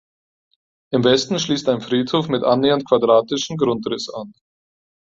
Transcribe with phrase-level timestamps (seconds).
[0.91, 4.33] Im Westen schließt ein Friedhof mit annähernd quadratischen Grundriss an.